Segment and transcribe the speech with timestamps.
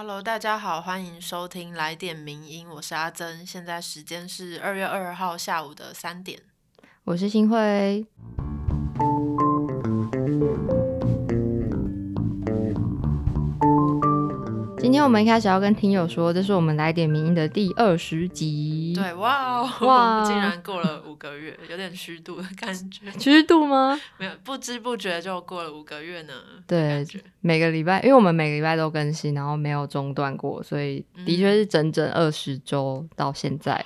[0.00, 6.38] Hello，大家好，欢迎收听来点名音，我是阿珍，现在时间是二月二号下午的三点。
[7.02, 8.06] 我是新辉。
[14.78, 18.77] 今天我们一开始要跟听友说，这是我们来点名音的第二十集。
[18.98, 23.10] 对，哇哦， 哇竟然过了五个月，有点虚度的感觉。
[23.18, 23.98] 虚度吗？
[24.18, 26.32] 没有，不知不觉就过了五个月呢。
[26.66, 27.06] 对
[27.40, 33.84] 每个礼拜，因为我们每个礼拜都更新，然后没有中断过，所以的确是整整二十周到现在，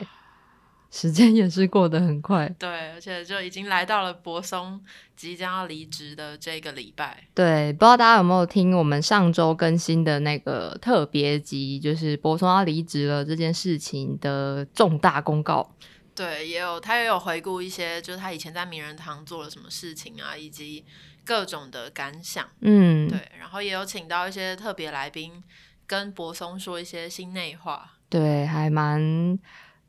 [0.92, 2.46] 时间也是过得很快。
[2.58, 4.78] 对，而且就已经来到了柏松
[5.16, 7.24] 即将要离职的这个礼拜。
[7.34, 15.74] 对，不知道大家有没有听我们上周更新的那个特别集，就是柏松要离职了这件事情的重大公告。
[16.14, 20.84] 对，也有他也有回顾一些，就是他以前在名人堂做了什么事情啊，以及
[21.24, 22.46] 各种的感想。
[22.60, 25.42] 嗯，对，然后也有请到一些特别来宾，
[25.86, 29.38] 跟柏松说一些心内话，对，还蛮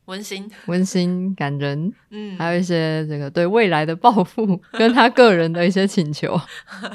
[0.06, 0.50] 温馨。
[0.68, 6.40] 温馨感人，嗯，还有一些这个对未来的抱负，跟他个人的一些请求。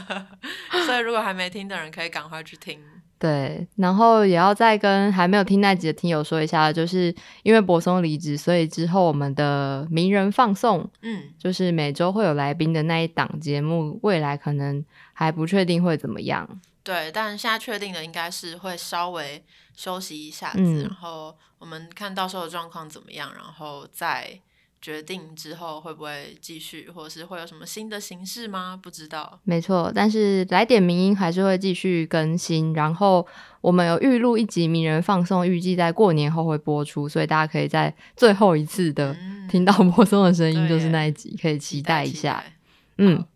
[0.87, 2.79] 所以如果还没听的人，可以赶快去听。
[3.21, 16.61] 对，然后也要再跟还没有听那集的听友说一下，就是因为柏松离职，所以之后我们的名人放送，嗯，就是每周会有来宾的那一档节目，未来可能还不确定会怎么样。
[16.89, 19.45] 对，但现在确定的应该是会稍微
[19.77, 24.41] 休息一下子，嗯然后我们看到时候的状况怎么样，然后再
[24.81, 28.81] 决定之后会不会继续，或者是会有什么新的形式吗？
[28.83, 29.39] 不知道。
[29.45, 33.27] 没错，但是来点名音还是会继续更新，然后
[33.61, 42.43] 我们有预录一集名人放送，预计在过年后会播出，所以大家可以在最后一次的嗯，听到 播送的声音，就是那一集，可以期待一下。
[42.97, 43.27] 嗯好，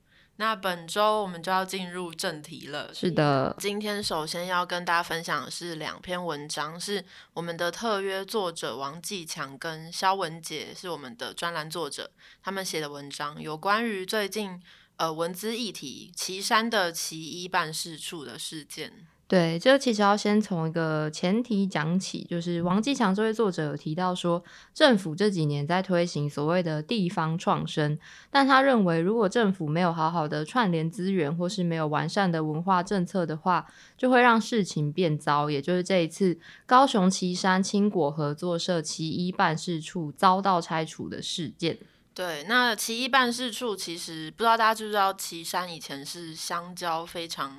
[0.42, 2.92] 那本周我们就要进入正题了。
[2.92, 12.10] 是的，今天首先要跟大家分享的是两篇文章，是我们的特约作者王继强跟肖文杰是我们的专栏作者，
[12.42, 14.60] 他们写的文章有关于最近
[14.96, 19.06] 呃文资议题岐山的奇医办事处的事件。
[19.32, 24.44] 对，这其实要先从一个前提讲起，就是王继强这位作者有提到说，
[24.74, 27.98] 政府这几年在推行所谓的地方创生，
[28.30, 33.66] 但他认为如果政府没有好好的串联资源，或是没有完善的文化政策的话，
[33.96, 35.48] 就会让事情变糟。
[35.48, 41.78] 也就是这一次高雄旗山青果合作社旗一办事处遭到拆除的事件。
[42.12, 47.56] 对，那其一办事处其实不知道大家知不知道，岐山以前是香蕉非常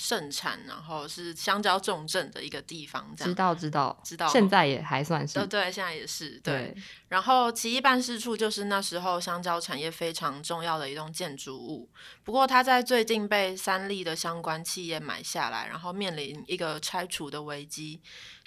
[0.00, 6.72] 盛产，然后是香蕉重镇的一个地方，这样知道知道，知道现在也还算是对对，现在也是对。
[6.72, 6.76] 对
[7.08, 11.90] 然后奇异办事处就是那时候香蕉产业非常重要的一栋建筑物，
[12.24, 18.00] 不过它在最近被三立的相关企业买下来，然后面临一个拆除的危机。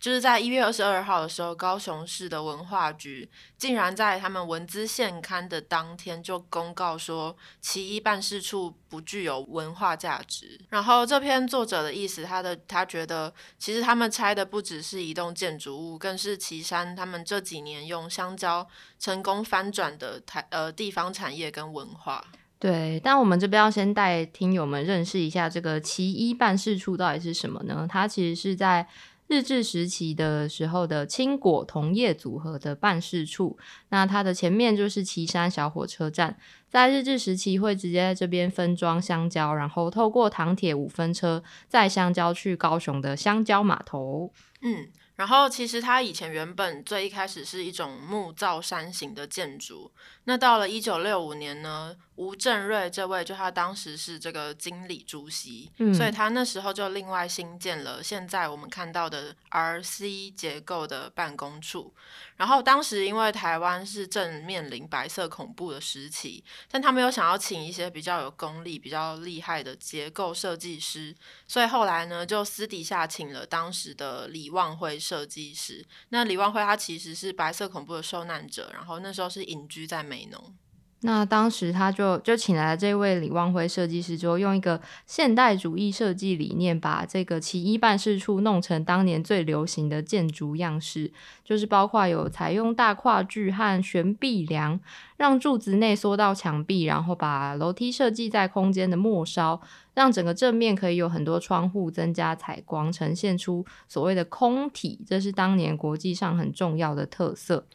[0.04, 10.60] 就是在一月二十二号的时候，高雄市的文化局竟然在他们文资现刊的当天就公告说，其一办事处不具有文化价值。
[10.68, 18.68] 然后这篇作者的意思，他的他觉得，其实他们拆的不只是一栋建筑物，更是岐山他们这几年用香蕉
[19.00, 22.22] 成功翻转的台呃地方产业跟文化。
[22.60, 27.88] 对，但我们这边要先带听友们认识一下这个其一办事处到底是什么呢？
[27.90, 28.88] 它其实是在
[29.28, 33.58] 日治时期的时候的青果同业组合的办事处。
[33.90, 36.38] 那它的前面就是旗山小火车站，
[36.70, 44.32] 在日治时期会直接在这边分装香蕉，然后透过糖铁五分车载香蕉去高雄的香蕉码头。
[44.62, 49.92] 嗯，然后其实它以前原本最一开始是一种木造山形的建筑，
[50.24, 61.94] 那到了一九六五年呢，吴正瑞这位就他当时是这个经理主席，嗯所以他那时候就另外新建了现在我们看到的 RC 结构的办公处。
[62.38, 71.16] 然后当时因为台湾是正面临白色恐怖的时期，但他们又想要请一些比较有功力、比较厉害的结构设计师，
[71.48, 75.86] 所以后来呢，就私底下请了当时的李望辉设计师。
[76.10, 80.56] 那李望辉他其实是白色恐怖的受难者，然后那时候是隐居在美浓。
[81.06, 91.12] 那当时他就就请来了这位李望辉设计师，之后用一个现代主义设计理念，把这个奇一办事处弄成当年最流行的建筑样式，
[91.44, 94.80] 就是包括有采用大跨距和悬臂梁，
[95.18, 99.60] 让柱子内缩到墙壁，然后把楼梯设计在空间的末梢，
[99.94, 107.66] 让整个正面可以有很多窗户，增加采光，呈现出所谓的空体，这是当年国际上很重要的特色。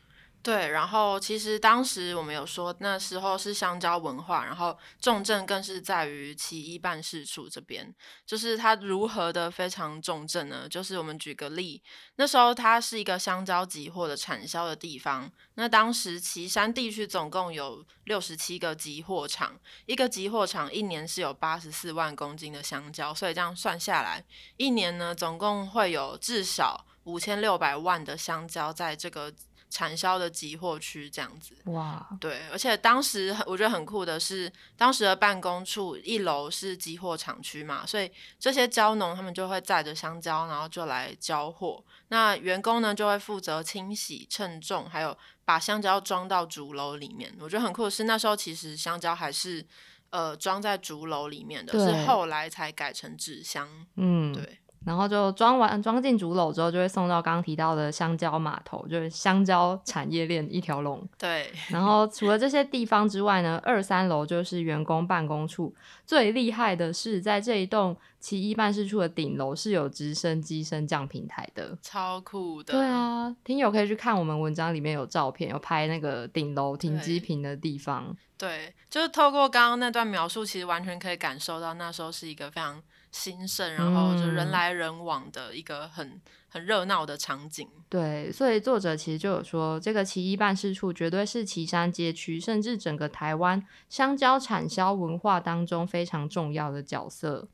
[0.49, 10.67] 对，然后其实当时我们有说，那时候是香蕉文化，然后重症更是在于奇医办事处这边，就是它如何的非常重症呢？
[10.67, 11.83] 就是我们举个例，
[12.17, 19.55] 那时候它是一个香蕉集货的产销的地方，那当时岐山地区总共有六十七个集货场，
[19.85, 24.25] 一个集货场一年是有八十四万公斤的香蕉，所以这样算下来，
[24.57, 29.31] 一年呢总共会有至少五千六百万的香蕉在这个。
[29.71, 41.85] 产销的集货区这样子，哇，对，而且当时我觉得很酷的是，当时的办公处一楼是集货厂区嘛，所以这些蕉农他们就会载着香蕉，然后就来交货。
[42.09, 47.35] 那员工呢就会负责清洗、称重，还有把香蕉装到竹篓里面。
[47.39, 49.63] 我觉得很酷的是，那时候其实香蕉还是
[50.11, 53.69] 呃装在竹篓里面的，是后来才改成纸箱。
[53.97, 54.59] 嗯，对。
[54.89, 61.07] 然后就装完装进竹篓之后，就会送到刚刚提到的香蕉码头，就是香蕉产业链一条龙。
[61.19, 61.53] 对。
[61.69, 65.75] 然后除了这些地方之外呢，二三楼就是员工办公处。
[66.07, 72.73] 最厉害的是，在这一栋奇一办事处的顶楼是有直升机升降平台的，超酷的。
[72.73, 78.17] 对啊，听友可以去看我们文章里面有照片，有拍那个顶楼停机坪的地方。
[78.39, 82.83] 对，就是透过刚刚那段描述，其实完全可以感受到那时候是一个非常。
[83.11, 87.69] 兴盛，然后就人来人往的一个很很热闹的场景。
[87.89, 97.49] 对，所以作者其实就有说，这个奇异办事处绝对是岐山街区，甚至整个台湾香蕉产销文化当中非常重要的角色。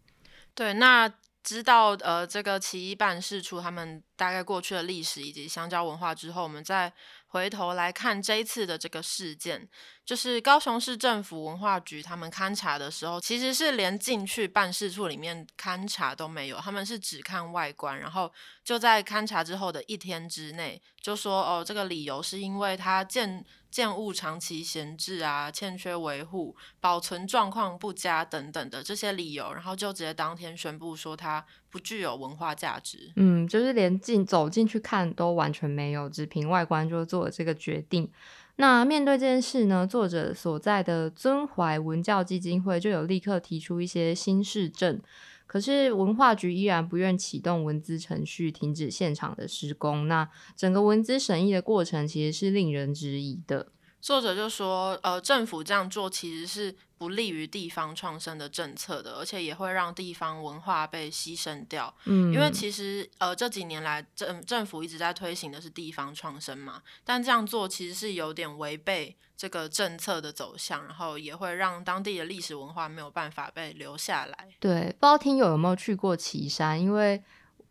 [0.55, 1.13] 对，那
[1.43, 6.93] 知道呃这个奇异办事处他们大概过去的历史以及香蕉文化之后，我们再
[7.35, 9.69] 回头来看这一次的这个事件。
[10.05, 18.31] 就是高雄市政府文化局他们勘察的时候，其实是连进去办事处里面勘察都没有，他们是只看外观，然后
[18.63, 33.11] 就在勘察之后的一天之内就说哦，这个理由是因为他建建物长期闲置啊，欠缺维护，保存状况不佳等等的这些理由，然后就直接当天宣布说它不具有文化价值。
[33.17, 38.09] 嗯，就是连进走进去看都完全没有，只凭外观就做了这个决定。
[38.55, 45.01] 那面对这件事呢，作者所在的尊怀文教基金会就有立刻提出一些新市政，
[45.47, 50.09] 可是文化局依然不愿启动文资程序，停止现场的施工。
[50.09, 53.69] 那整个文资审议的过程其实是令人质疑的。
[54.05, 61.93] 作者就说，呃，政府这样做其实是不利于地方创生的政策的，而且也会让地方文化被牺牲掉。
[62.05, 74.49] 嗯，因为其实呃这几年来政政府一直在推行的是地方创生嘛，但这样做其实是有点违背这个政策的走向，然后也会让当地的历史文化没有办法被留下来。
[74.61, 76.79] 对，不知道听友有没有去过岐山？
[76.79, 77.23] 因为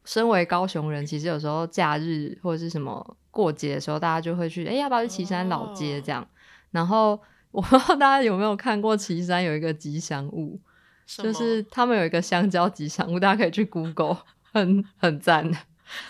[0.04, 3.16] 身为高雄人，其实有时候假日或者是什么。
[3.34, 6.26] 过节的时候，大家就会去，哎，要不要去岐山老街这样？
[6.70, 7.20] 然后
[7.50, 10.60] 我不知道大家有没有看过岐山有一个吉祥物，
[11.08, 14.18] 就是他们有一个香蕉吉祥物，大家可以去 Google，
[14.52, 15.58] 很很赞的。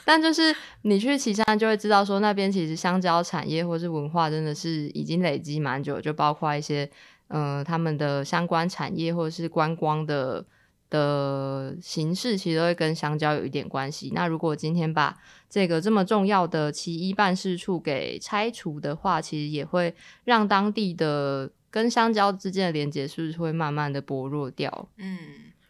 [0.03, 6.89] 但就是你去岐山就会知道，说那边其实香蕉产业或是文化真的是已经累积蛮久，就包括一些
[7.29, 10.45] 呃他们的相关产业或者是观光的。
[10.93, 14.11] 的形式其实都会跟香蕉有一点关系。
[14.13, 15.17] 那如果今天把
[15.49, 19.95] 这个这么重要的其一办事处给拆除的话，其实也会
[20.25, 24.87] 让当地的跟香蕉之间的连接是不是会慢慢的薄弱掉？
[24.97, 25.17] 嗯，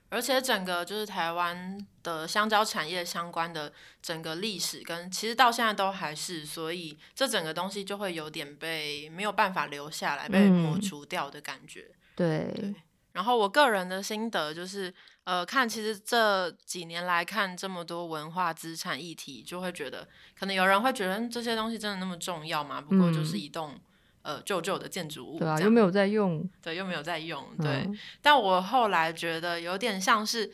[0.10, 3.72] 而且整个就是台湾的香蕉产业相关的
[4.02, 11.86] 整个历史跟其实到现在都还是，所以这整个东西就会有点被没有办法留下来，被抹除掉的感觉。
[12.14, 12.76] 对。
[13.14, 14.94] 然后我个人的心得就是。
[15.26, 22.82] 呃，看，其实这几年来看这么多文化资产议题，就会觉得，可能有人会觉得这些东西真的那么重要吗？
[22.82, 23.80] 不过就是一栋
[24.22, 27.90] 呃旧旧的建筑物，对啊，又没有在用，对，又没有在用，对。
[28.22, 30.52] 但我后来觉得有点像是。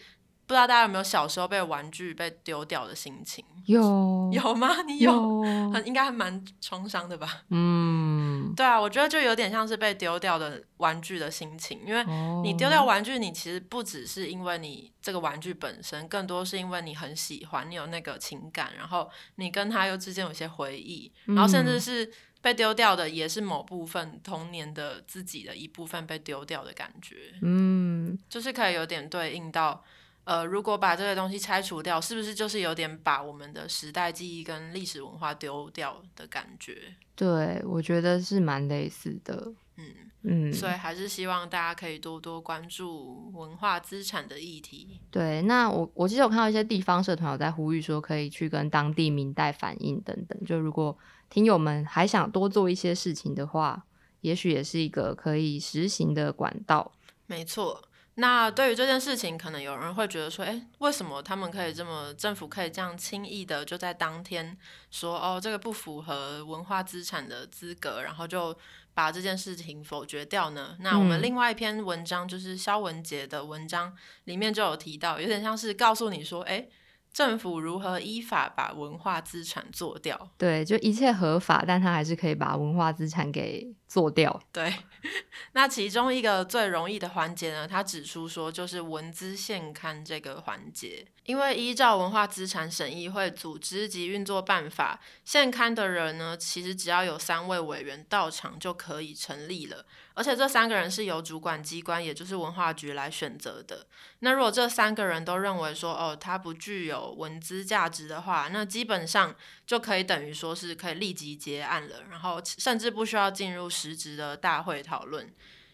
[0.49, 3.45] 不知道大家有没有小时候被玩具被丢掉的心情？
[3.67, 4.81] 有有吗？
[4.81, 5.43] 你有？
[5.71, 7.43] 很应该还蛮创伤的吧？
[7.51, 8.18] 嗯，
[8.55, 12.03] 对啊，我觉得就有点像是被丢掉的玩具的心情，因为
[12.43, 27.15] 你丢掉玩具，你其实不只是因为你这个玩具本身，更多是因为你很喜欢，你有那个情感，然后你跟他又之间有些回忆，然后甚至是被丢掉的，也是某部分童年的自己的一部分被丢掉的感觉。
[27.41, 29.83] 嗯，就是可以有点对应到。
[30.29, 36.77] 呃，如果把这个东西拆除掉，是不是就是有点把我们的时代记忆跟历史文化丢掉的感觉？
[37.15, 39.51] 对，我觉得是蛮类似的。
[39.77, 39.85] 嗯
[40.21, 44.99] 嗯，所以还是希望大家可以多多关注文化资产的议题。
[45.09, 50.39] 对，那我我其实有看到一些地方社团有在呼吁说，可以去跟当地民代反映等等。
[50.45, 50.95] 就如果
[51.31, 53.83] 听友们还想多做一些事情的话，
[54.21, 56.91] 也许也是一个可以实行的管道。
[57.25, 57.81] 没错。
[58.19, 64.57] 那对于这件事情，可能有人会觉得说，诶，为什么他们可以这么，政府可以这样轻易的就在当天
[64.91, 68.53] 说，哦，这个不符合文化资产的资格，然后就
[68.93, 70.75] 把这件事情否决掉呢？
[70.81, 73.95] 那我们嗯另外一篇文章就是肖文杰的文章
[74.25, 76.69] 里面就有提到，有点像是告诉你说，诶，
[77.13, 80.29] 政府如何依法把文化资产做掉。
[80.37, 84.41] 对，就一切合法，但他还是可以把文化资产给做掉。
[84.53, 84.73] 对，
[85.51, 103.87] 那其中一个最容易的环节呢，他指出说，就是文资现刊这个环节，因为依照文化资产审议会组织及运作办法，现刊的人呢，其实只要有三位委员到场就可以成立了，而且这三个人是由主管机关，也就是文化局来选择的。
[104.19, 109.33] 那如果这三个人都认为说，哦，它不具有文资价值的话，那基本上
[109.65, 115.25] 就可以等于说是可以立即结案了，然后甚至不需要进入实质的大会讨论。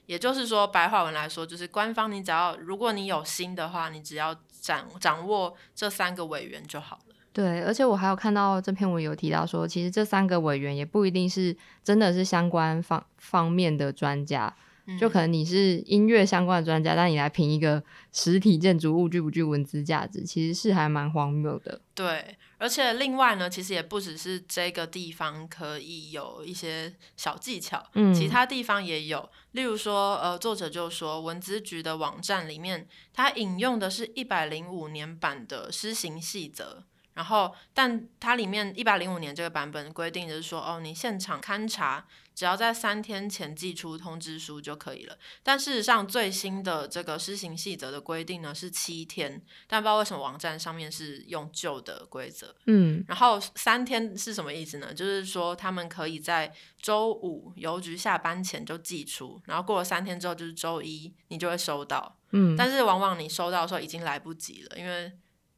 [0.06, 7.16] 也就是说，白话文来说，就是官方你只要如果你有心的话，你只要掌掌握这三个委员就好了。
[7.34, 14.56] 对，而且我还有看到这篇文有提到说，其实这三个委员也不一定是真的是相关方方面的专家，
[15.00, 17.84] 就可能你是音乐相关的专家，但你来评一个
[18.14, 21.82] 实体建筑物具不具文字价值，其实是还蛮荒谬的。
[21.96, 29.30] 对，而且另外呢，其实也不只是这个地方可以有一些小技巧，嗯其他地方也有。
[29.52, 36.84] 例如说，呃，作者就说文资局的网站里面，它引用的是一百零五年版的施行细则。
[37.16, 42.06] 然后，但它里面一百零五年这个版本规定就是说，哦，你现场勘查，
[42.36, 45.18] 只要在三天前寄出通知书就可以了。
[45.42, 52.54] 但事实上，最新的这个施行细则的规定呢是七天，但不知道为什么网站上面是用旧的规则。
[52.66, 54.94] 嗯，然后三天是什么意思呢？
[54.94, 62.18] 就是说他们可以在周五邮局下班前就寄出，然后过了三天之后就是周一你就会收到。
[62.32, 65.10] 嗯，但是往往你收到的时候已经来不及了，因为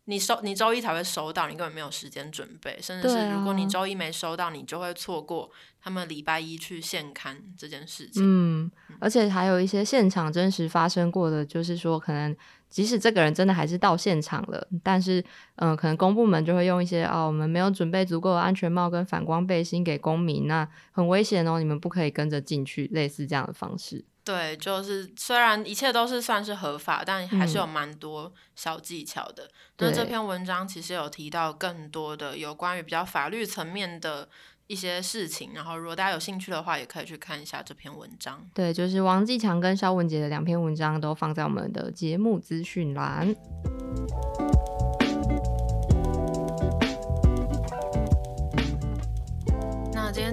[0.10, 8.24] 你收你周一才会收到，你根本没有时间准备，甚至是如果你啊周一没收到，你就会错过他们礼拜一去现刊这件事情。
[8.24, 12.34] 嗯，而且还有一些现场真实发生过的，就是说可能
[12.70, 15.20] 即使这个人真的还是到现场了，但是
[15.58, 24.06] 嗯、呃可能公部门就会用一些哦，我们没有准备足够的安全帽跟反光背心给公民，那很危险哦，你们不可以跟着进去，类似这样的方式。
[24.28, 29.50] 对，就是虽然一切都是算是合法，但还是嗯有蛮多小技巧的。
[29.78, 34.28] 那这篇文章其实有提到更多的有关于比较法律层面的
[34.68, 38.46] 一些事情，然后如果大家有兴趣的话，也可以去看一下这篇文章。
[38.54, 43.34] 对，就是王继强跟肖文杰的两篇文章都放在我们的节目资讯栏。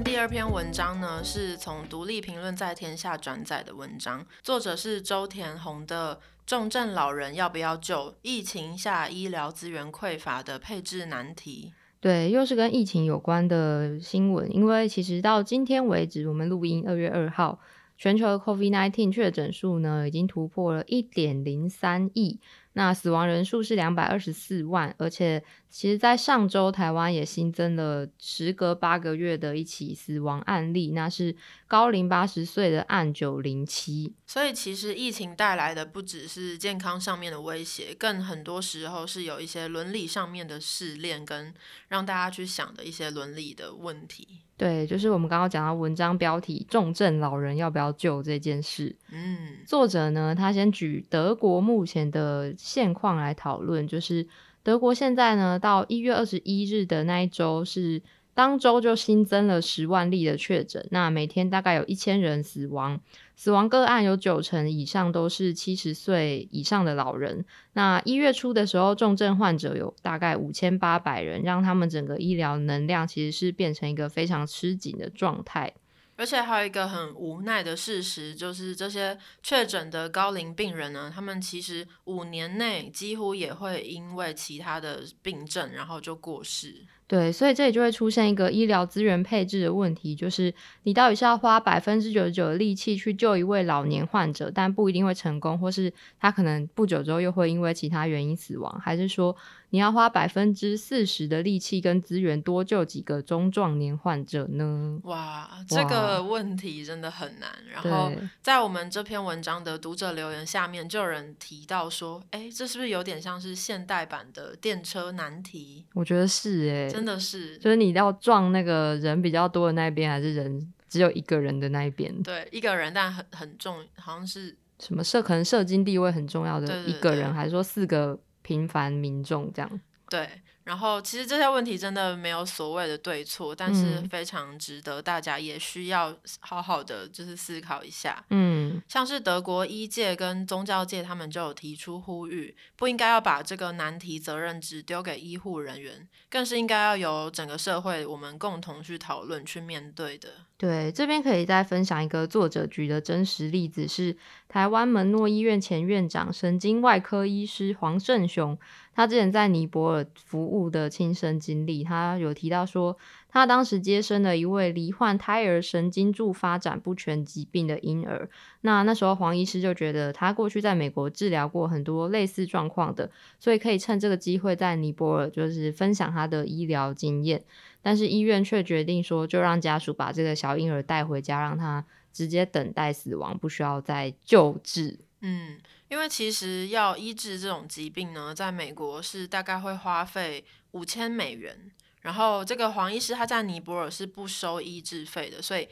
[0.02, 8.14] 第二篇文章呢，是从独立评论在天下转载的文章，作者是周田红的《重症老人要不要救？
[8.22, 11.72] 疫情下医疗资源匮乏的配置难题》。
[12.00, 17.60] 对，又是跟疫情有关的新闻，因为其实到今天为止，我们录音二月二号，
[17.96, 22.40] 全球的 COVID-19 确诊数呢已经突破了一点零三亿，
[22.75, 31.35] 那死亡人数是两百二十四万，而且其实在上周台湾也新增了时隔八个月的一起死亡案例，那是
[31.69, 34.12] 高龄八十岁的案九零七。
[34.26, 41.54] 所以其实疫情带来的不只是健康上面的威胁，更很多时候是有一些伦理上面的试炼，跟
[41.88, 44.40] 让大家去想的一些伦理的问题。
[44.64, 48.97] 对，就是我们刚刚讲到文章标题“重症老人要不要救”这件事。
[49.12, 54.26] 嗯，作者呢，他先举德国目前的现况来讨论，就是
[54.62, 58.00] 德国现在呢，到一月二十一日的那一周是
[58.33, 62.99] 当周就新增了十万例的确诊，那每天大概有一千人死亡，
[63.37, 67.45] 死亡个案有九成以上都是七十岁以上的老人。
[67.73, 75.75] 那一月初的时候，重症患者有大概五千八百人，让他们整个医疗能量其实是变成一个非常吃紧的状态。
[76.17, 86.87] 而且还有一个很无奈的事实，就是这些确诊的高龄病人呢，他们其实五年内几乎也会因为其他的病症，然后就过世。
[87.06, 90.52] 对，所以这里就会出现一个医疗资源配置的问题，就是
[90.84, 99.37] 你到底是要花百分之九十九的力气去救一位老年患者，但不一定会成功，或是他可能不久之后又会因为其他原因死亡，还是说
[99.68, 104.99] 你要花百分之四十的力气跟资源多救几个中壮年患者呢？
[105.04, 107.50] 哇，这个问题真的很难。
[107.70, 116.93] 然后在我们这篇文章的读者留言下面，就有人提到说：“哎，这是不是有点像是现代版的电车难题？”我觉得是哎。
[116.94, 122.22] 真的是，就是你要撞那个人比较多的那一边，还是人只有一个人的那一边？
[122.22, 129.80] 对，一个人但很很重，好像是什么社可能社经地位很重要的一个人，还是说四个平凡民众这样？
[130.08, 130.28] 对。
[130.64, 138.24] 然后，其实这些问题真的没有所谓的对错，但是非常值得大家也需要好好的就是思考一下。
[138.30, 150.28] 嗯，像是德国医界跟宗教界，他们就有提出呼吁，不应该要把这个难题责任只丢给医护人员，更是应该要由整个社会我们共同去讨论、去面对的。
[150.57, 154.16] 对，这边可以再分享一个作者举的真实例子，是
[154.49, 158.57] 台湾门诺医院前院长、神经外科医师黄胜雄。
[158.94, 162.96] 他之前在尼泊尔服务的亲身经历，他有提到说，
[163.28, 168.28] 他当时接生了一位罹患胎儿神经柱发展不全疾病的婴儿。
[168.60, 173.10] 那那时候黄医师就觉得，他过去在美国治疗过很多类似状况的，
[173.40, 177.42] 所以可以趁这个机会在尼泊尔就是分享他的医疗经验。
[177.82, 185.00] 但是医院却决定说，就让家属把这个小婴儿带回家，让他直接等待死亡，不需要再救治。
[185.20, 185.56] 嗯。
[185.94, 191.70] 因为其实要医治这种疾病呢，在美国是大概会花费五千美元，
[192.00, 195.68] 然后这个黄医师他在尼泊尔是不收医治费的，所以。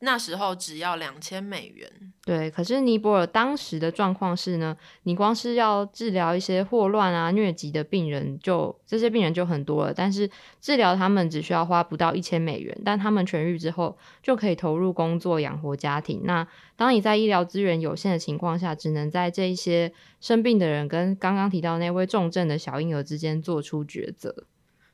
[0.00, 1.90] 那时候只要两千美元。
[2.24, 9.92] 对，可是尼泊尔当时的状况是呢，你光是要治疗一些霍乱啊、疟疾的病人，就这些病人就很多了。
[9.92, 16.20] 但是治疗他们只需要花不到一千美元，但他们痊愈之后就可以投入工作养活家庭。
[16.24, 24.44] 那当你在医疗资源有限的情况下，只能在这一些生病的人跟刚刚提到那位重症的小婴儿之间做出抉择。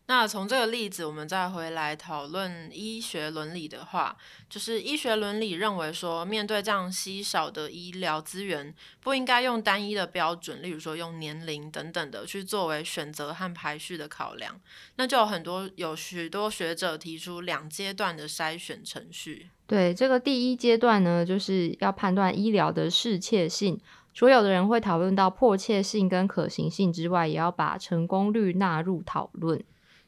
[0.06, 4.14] 那从这个例子，我们再回来讨论医学伦理的话，
[4.50, 14.60] 就是医学伦理认为说，面对这样稀少的医疗资源，不应该用单一的标准，例如说用年龄等等的去作为选择和排序的考量。
[14.96, 19.48] 那就有很多有许多学者提出两阶段的筛选程序。
[19.66, 23.80] 对，这个第一阶段呢，就是要判断医疗的适切性。
[24.12, 29.64] 所有的人会讨论到迫切性跟可行性之外，也要把成功率纳入讨论。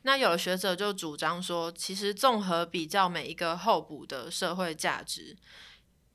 [0.06, 5.36] 那有的学者就主张说，其实综合比较每一个候补的社会价值，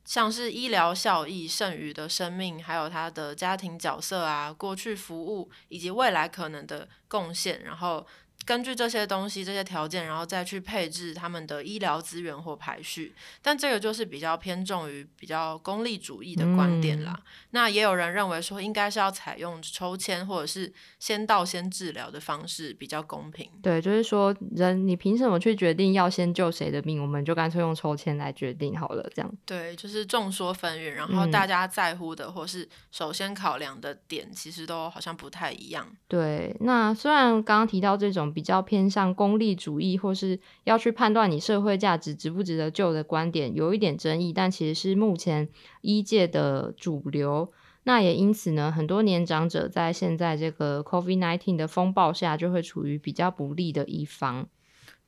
[0.05, 8.07] 像是医疗效益、剩余的生命，还有他的家庭角色啊、过去服务以及未来可能的贡献，然后。
[8.43, 17.17] 根据这些东西、这些条件，然后再去配置他们的医疗资源或排序，但这个就是比较偏重于比较功利主义的观点啦。
[17.51, 23.47] 那也有人认为说，应该是要采用抽签或者是先到先治疗的方式比较公平。
[23.61, 26.99] 对，就是说人你凭什么去决定要先救谁的命？
[26.99, 29.31] 我们就干脆用抽签来决定好了，这样。
[29.45, 35.87] 对，就是众说纷纭，然后大家在乎的或是首先考量的点，其实都好像不太一样。
[36.07, 38.30] 对，那虽然刚刚提到这种。
[38.31, 45.49] 比较偏向功利主义，或是要去判断你社会价值值不值得救的观点，有一点争议，但其实是目前
[45.81, 47.51] 医界的主流。
[47.83, 54.47] 那也因此呢，很多年长者在现在这个 COVID-19 的风暴下，就会处于比较不利的一方。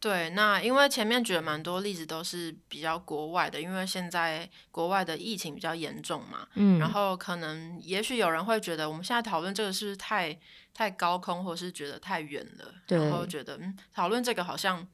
[0.04, 10.38] 对，那因为前面举了蛮多例子都是比较国外的，因为现在国外的疫情比较严重嘛，嗯，然后可能也许有人会觉得我们现在讨论这个是不是太
[10.74, 14.86] 太高空，或是觉得太远了，然后觉得嗯，讨论这个好像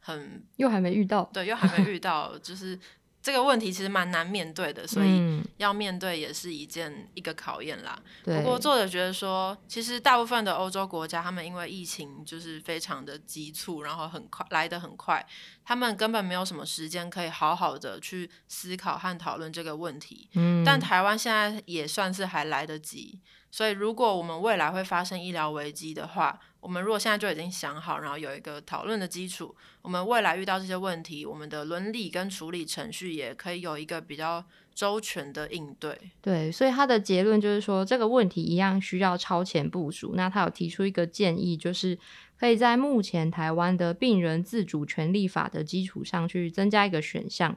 [0.00, 2.80] 很又还没遇到，对，又还没遇到，就是。
[3.26, 8.00] 这个问题其实蛮难面对的，所以要面对也是一件一个考验啦。
[8.22, 15.26] 不过作者觉得说，其实大部分的欧洲国家，他们因为疫情就是非常的急促，然后很快来得很快，
[15.64, 20.30] 他们根本没有什么时间可以好好的去思考和讨论这个问题。
[20.34, 23.18] 嗯，但台湾现在也算是还来得及。
[23.50, 35.96] 所以，如果我们未来会发生医疗危机的话，我们如果现在就已经想好，然后有一个讨论的基础，我们未来遇到这些问题，我们的伦理跟处理程序也可以有一个比较周全的应对。
[36.20, 40.14] 对，所以他的结论就是说，这个问题一样需要超前部署。
[40.16, 41.96] 那他有提出一个建议，就是
[42.36, 47.56] 可以在目前台湾的病人自主权利法的基础上去增加一个选项。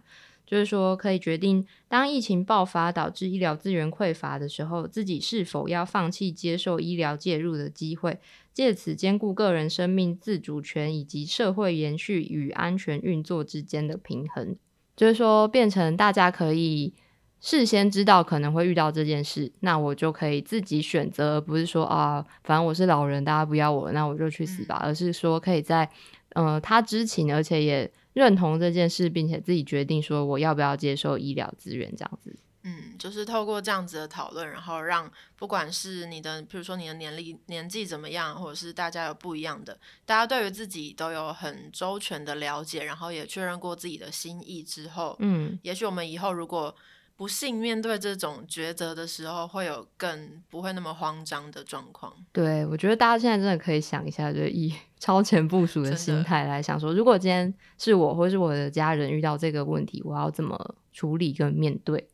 [0.50, 8.20] 就是说可以决定当疫情爆发导致医疗资源匮乏的时候，自己是否要放弃接受医疗介入的机会，
[8.52, 14.56] 借此兼顾个人生命自主权以及社会延续与安全运作之间的平衡。
[14.96, 16.96] 就是说，变成大家可以。
[17.42, 24.76] 事先知道可能会遇到这件事，那我就可以自己选择，而不是说啊，反正我是老人，大家不要我，那我就去死吧。
[24.84, 25.90] 而是说可以在
[26.34, 32.36] 呃他知情，而且也认同这件事，并且自己决定说我要不要接受医疗资源这样子。
[32.64, 46.76] 嗯，就是透过这样子的讨论，然后让不管是你的，比如说你的年龄年纪怎么样，或者是大家有不一样的，大家对于自己都有很周全的了解，然后也确认过自己的心意之后，嗯，也许我们以后如果。
[47.20, 52.14] 不幸面对这种抉择的时候，会有更不会那么慌张的状况。
[52.32, 62.08] 对，我觉得大家现在真的可以想一下，就以 超前部署的心态来想，说如果今天是我或是我的家人遇到这个问题，我要怎么处理跟面对？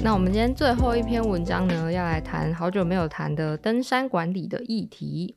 [0.00, 5.34] 那我们今天最后一篇文章呢，要来谈好久没有谈的登山管理的议题。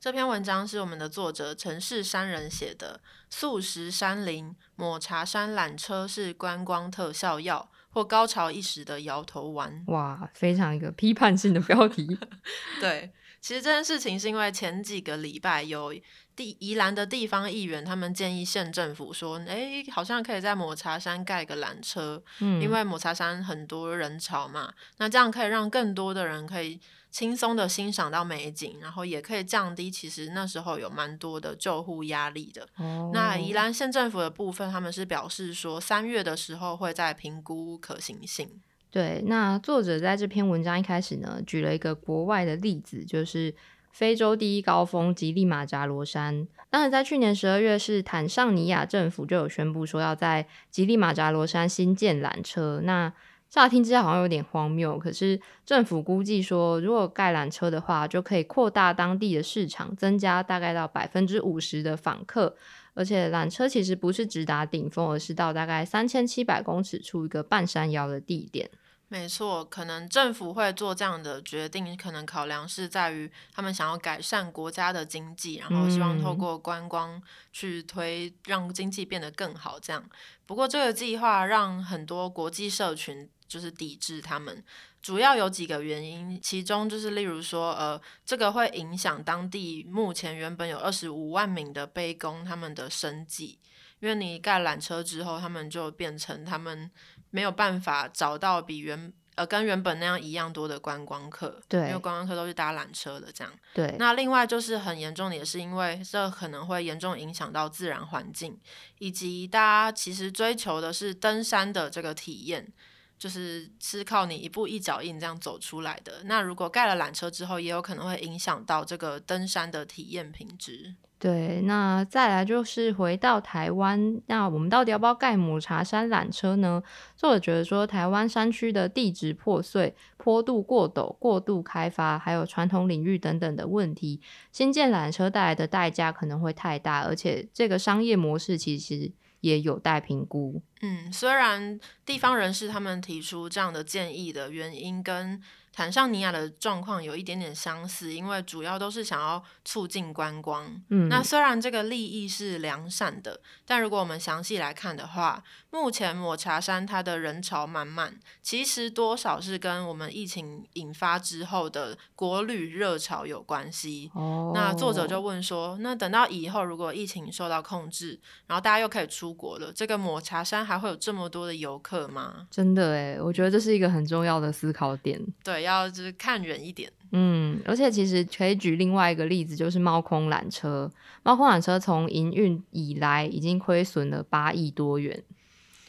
[0.00, 3.00] 这篇文章是我们的作者陈氏山人写的。
[3.28, 9.84] 素食山林抹茶山缆车是观光特效药，或高潮一时的摇头丸。
[9.88, 12.18] 哇，非常一个批判性的标题。
[12.80, 15.92] 对，其实这件事情是因为前几个礼拜有
[16.34, 26.80] 地宜兰的地方议员，他们建议县政府说，哎，好像可以在抹茶山盖个缆车，嗯，因为抹茶山很多人潮嘛，那这样可以让更多的人可以。
[27.10, 32.68] 轻松的欣赏到美景，然后也可以降低其实那时候有蛮多的救护压力的。
[33.12, 38.48] 那宜兰县政府的部分，他们是表示说三月的时候会在评估可行性。
[38.90, 43.54] 对，那作者在这篇文章一开始呢，举了一个国外的例子，就是
[43.92, 46.46] 非洲第一高峰吉利马扎罗山。
[46.70, 52.80] 当然，在去年十二月，是坦桑尼亚政府就有宣布说要在吉利马扎罗山新建缆车。
[52.84, 53.12] 那
[53.50, 62.56] 乍听之下好像有点荒谬，可是政府估计说，如果盖缆车的话，就可以扩大当地的市场，增加大概到百分之五十的访客。
[62.94, 68.70] 而且缆车其实不是直达顶峰，而是到大概三千七百公尺处一个半山腰的地点。
[69.08, 77.20] 没错，可能政府会做这样的决定，可能考量是在于他们想要改善国家的经济，然后希望透过观光
[77.52, 79.76] 去推让经济变得更好。
[79.80, 80.04] 这样，
[80.46, 83.28] 不过这个计划让很多国际社群。
[83.50, 84.62] 就是抵制他们，
[85.02, 93.58] 主要有几个原因，其中就是例如说，呃，这个会影响当地目前原本有二十五万名的背工他们的生计，
[93.98, 96.88] 因为你盖缆车之后，他们就变成他们
[97.30, 103.96] 没有办法找到比原呃跟原本那样一样多的观光客，对，因为观光客都是搭缆车的这样，对。
[103.98, 108.56] 那另外就是很严重的，也是因为这可能会严重影响到自然环境，
[109.00, 112.72] 以及大家其实追求的是登山的这个体验。
[113.20, 116.22] 就是是靠你一步一脚印这样走出来的。
[116.24, 120.94] 那如果盖了缆车之后，也有可能会影响到这个登山的体验品质。
[121.18, 126.82] 对，那再来就是回到台湾，那我们到底要不要盖抹茶山缆车呢？
[127.14, 139.12] 作者觉得说，台湾山区的地质破碎、坡度过陡、过度开发，还有传统领域等等的问题，新建缆车带来的代价可能会太大，而且这个商业模式其实。
[139.40, 140.62] 也有待评估。
[140.80, 145.42] 嗯，虽然地方人士他们提出这样的建议的原因跟。
[145.80, 150.70] 坦桑尼亚的状况有一点点相似，因为主要都是想要促进观光。
[150.90, 164.10] 嗯，那虽然这个利益是良善的，但如果我们详细来看的话，目前抹茶山它的人潮满满，其实多少是跟我们疫情引发之后的国旅热潮有关系。
[164.12, 172.46] 哦，那作者就问说，那等到以后如果疫情受到控制，然后大家又可以出国了，这个抹茶山还会有这么多的游客吗？
[172.50, 175.18] 真的诶，我觉得这是一个很重要的思考点。
[175.42, 175.69] 对。
[175.70, 180.90] 要就是看远一点，嗯，而且其实可以举另外一个例子，就是猫空缆车。
[181.22, 185.22] 猫空缆车从营运以来已经亏损了八亿多元，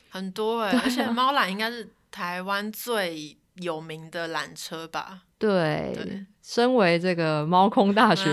[0.10, 0.78] 很多哎。
[0.84, 5.24] 而且猫缆应该是台湾最有名的缆车吧？
[5.38, 8.26] 对，身为这个猫空大学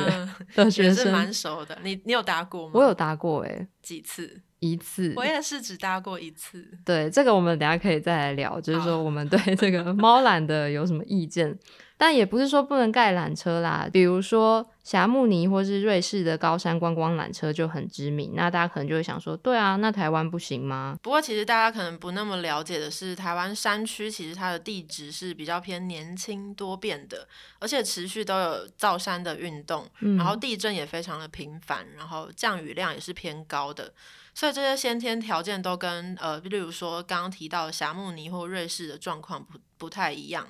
[0.55, 1.79] 的学生，蛮熟的。
[1.83, 2.73] 你你有搭过吗？
[2.75, 4.43] 我有搭过，哎，几次？
[4.61, 6.67] 一次，我也是只搭过一次。
[6.85, 11.59] 对，这个我们等下可以再来聊，就是说我们对这个猫缆的有什么意见。
[12.01, 20.97] 但也不是说不能盖缆车啦，比如说霞慕尼或是瑞士的高山观光缆车就很知名，那大家可能就会想说，对啊，那台湾不行吗？
[21.03, 27.27] 不过其实大家可能不那么了解的是，台湾山区其实它的地质是比较偏年轻多变的，
[27.59, 33.93] 而且持续都有造山的运动，然后地震也非常的频繁，然后降雨量也是偏高的，
[34.39, 40.47] 所以这些先天条件都跟呃，例如说刚刚提到的霞慕尼或瑞士的状况不不太一样。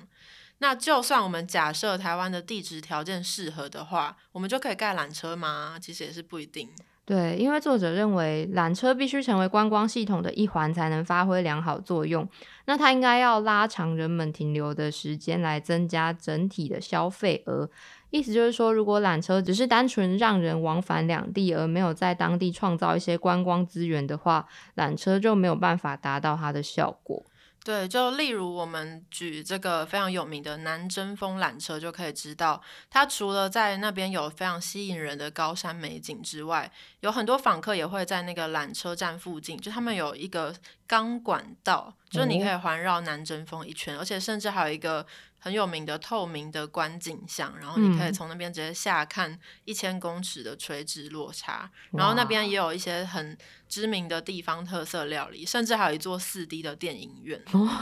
[0.59, 5.79] 那就算我们假设台湾的地质条件适合的话，我们就可以盖缆车吗？
[5.81, 6.69] 其实也是不一定。
[7.03, 12.29] 对，因为作者认为缆车必须成为观光系统的一环，才能发挥良好作用。
[12.65, 17.67] 那它应该要拉长人们停留的时间，来增加整体的消费额。
[18.11, 27.23] 意思就是说，如果缆车只是单纯让人往返两地，而没有在当地创造一些观光资源的话，缆车就没有办法达到它的效果。
[27.63, 40.55] 对，就例如我们举这个非常有名的南针峰缆车，就可以知道，它除了在那边有非常吸引人的高山美景之外，有很多访客也会在那个缆车站附近，就他们有一个
[40.87, 45.05] 钢管道，就是你可以环绕南针峰一圈，而且甚至还有一个。
[45.39, 57.41] 很有名的透明的观景巷，然后你可以从那边直接下看一千公尺的垂直落差，然后那边也有一些很知名的地方特色料理，甚至还有一座四 D 的电影院，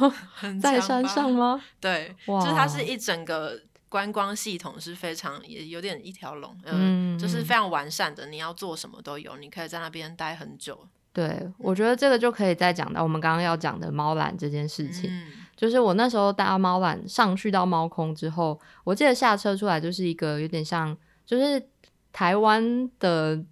[0.62, 1.62] 在山上吗？
[1.80, 10.88] 对，就是它是一整个观光系统是非常也有点一条龙，嗯，就是非常完善的，你要做什么都有，你可以在那边待很久。
[11.12, 15.10] 对，我觉得这个就可以再讲到我们刚刚要讲的猫缆这件事情。
[15.58, 21.62] 就是我那时候搭猫缆上去到猫空之后，我记得下车出来就是一个有点像，就是
[22.14, 23.44] 台湾的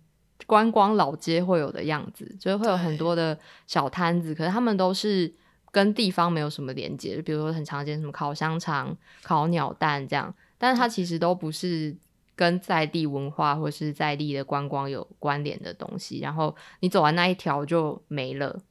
[0.46, 5.34] 观光老街会有的样子，就是会有很多的小摊子，可是他们都是
[5.72, 11.96] 跟地方没有什么连接，比如说很常见什么烤香肠、烤鸟蛋这样，但是它其实都不是
[12.36, 18.62] 跟在地文化或是在地的观光有关联的东西，然后你走完那一条就没了。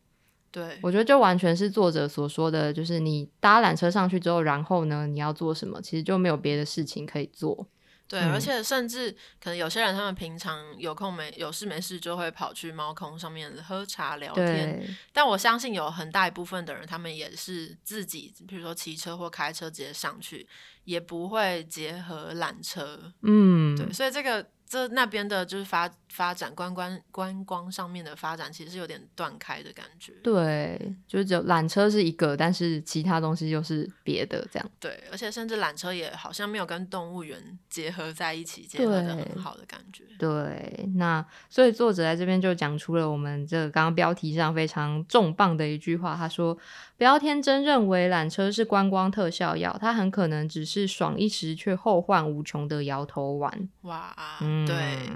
[0.54, 5.82] 对，我觉得就完全是作者所说的，就是你搭缆车上去之后，然后呢，你要做什么？
[5.82, 7.66] 其实就没有别的事情可以做。
[8.06, 9.10] 对，而且甚至
[9.42, 14.96] 可能有些人他们平常有空没有事没事就会跑去猫空上面喝茶聊天。
[15.12, 20.46] 但我相信有很大一部分的人，他们也是自己，比如说骑车或开车直接上去，
[20.84, 23.12] 也不会结合缆车。
[23.22, 24.46] 嗯，对，所以这个。
[24.66, 30.12] 这那边的就是发发展观光观光上面的发展，其实是有点断开的感觉。
[30.22, 34.70] 对，就是只有缆车是一个，但是其他东西又是别的这样。
[34.80, 40.04] 对，而且甚至缆车也好像没有跟动物园结合在一起，结合的很好的感觉。
[40.18, 46.56] 对，那所以作者在这边就讲出了我们这个刚刚标题上非常重磅的一句话，他说
[46.96, 54.63] ：“不要天真认为缆车是观光特效药，它很可能只是爽一时却后患无穷的摇头丸。”哇，嗯。
[54.66, 55.10] 对，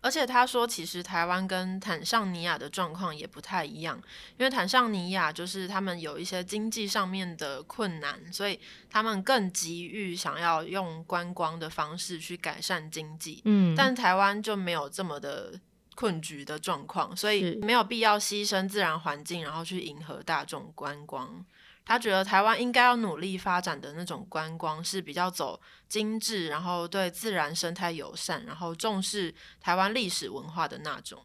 [0.00, 4.00] 而且他说，其实台湾跟坦桑尼亚的状况也不太一样，
[4.36, 8.58] 因为坦桑尼亚就是他们有一些经济上面的困难，所以
[8.90, 13.42] 他们更急于想要用观光的方式去改善经济。
[13.44, 15.58] 嗯，但台湾就没有这么的
[15.94, 21.44] 困局的状况，所以没有必要牺牲自然环境，然后去迎合大众观光。
[21.88, 31.18] 他觉得台湾应该要努力发展的那种观光是比较走精致，然后对自然生态友善，然后重视台湾历史文化的那种，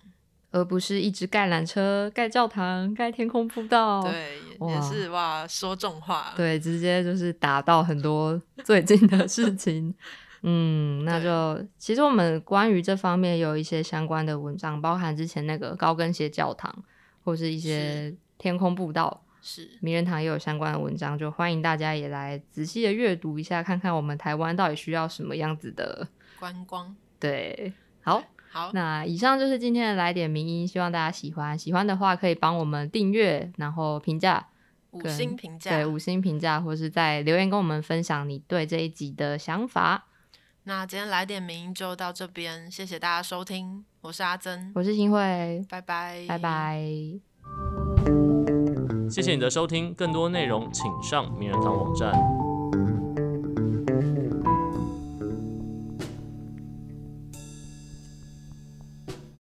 [0.51, 4.01] 而不是一直盖缆车、盖教堂、盖天空步道。
[4.03, 6.33] 对，也是哇，说重话。
[6.37, 9.93] 对，直接就是打到很多 最近的事情。
[10.43, 16.73] 嗯，那就其实我们关于这方面有一些相关的文章，包含之前那个高跟鞋教堂，
[17.25, 19.21] 或是一些天空步道。
[19.45, 26.07] 是名人堂也有相关的文章，就欢迎大家也来仔细的阅读一下，看看我们台湾到底需要什么样子的
[26.39, 26.95] 观光。
[27.19, 31.59] 对，好，好，那以上就是今天的来点名音，希望大家喜欢。
[31.59, 34.47] 喜欢的话可以帮我们订阅，然后评价
[34.91, 40.07] 五星评价，对五星评价，或是在留言跟我们分享你对这一集的想法。
[40.63, 47.82] 那今天来点名音就到这边，谢谢大家收听，我是阿珍，我是新慧，拜拜，拜拜。
[49.13, 52.11] 谢谢你的收听，更多内容请上名人堂网站。